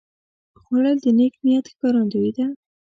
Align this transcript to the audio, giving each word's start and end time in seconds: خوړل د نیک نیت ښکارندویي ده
خوړل 0.61 0.97
د 1.03 1.05
نیک 1.17 1.33
نیت 1.45 1.65
ښکارندویي 1.71 2.31
ده 2.37 2.45